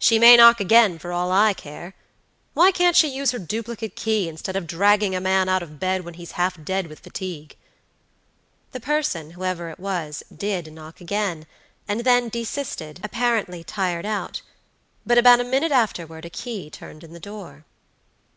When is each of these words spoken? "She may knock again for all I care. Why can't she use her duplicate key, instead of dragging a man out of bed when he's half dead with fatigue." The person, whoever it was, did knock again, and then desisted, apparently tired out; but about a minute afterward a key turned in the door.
"She 0.00 0.18
may 0.18 0.36
knock 0.36 0.58
again 0.60 0.98
for 0.98 1.12
all 1.12 1.30
I 1.30 1.54
care. 1.54 1.94
Why 2.52 2.72
can't 2.72 2.96
she 2.96 3.06
use 3.06 3.30
her 3.30 3.38
duplicate 3.38 3.94
key, 3.94 4.28
instead 4.28 4.56
of 4.56 4.66
dragging 4.66 5.14
a 5.14 5.20
man 5.20 5.48
out 5.48 5.62
of 5.62 5.78
bed 5.78 6.04
when 6.04 6.14
he's 6.14 6.32
half 6.32 6.60
dead 6.64 6.88
with 6.88 6.98
fatigue." 6.98 7.54
The 8.72 8.80
person, 8.80 9.30
whoever 9.30 9.68
it 9.70 9.78
was, 9.78 10.24
did 10.36 10.72
knock 10.72 11.00
again, 11.00 11.46
and 11.86 12.00
then 12.00 12.28
desisted, 12.28 12.98
apparently 13.04 13.62
tired 13.62 14.04
out; 14.04 14.42
but 15.06 15.16
about 15.16 15.38
a 15.38 15.44
minute 15.44 15.70
afterward 15.70 16.24
a 16.24 16.30
key 16.30 16.70
turned 16.70 17.04
in 17.04 17.12
the 17.12 17.20
door. 17.20 17.64